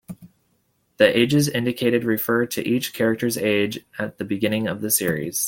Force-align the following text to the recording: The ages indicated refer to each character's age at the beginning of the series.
The 0.97 1.15
ages 1.15 1.47
indicated 1.47 2.05
refer 2.05 2.47
to 2.47 2.67
each 2.67 2.91
character's 2.91 3.37
age 3.37 3.81
at 3.99 4.17
the 4.17 4.25
beginning 4.25 4.67
of 4.67 4.81
the 4.81 4.89
series. 4.89 5.39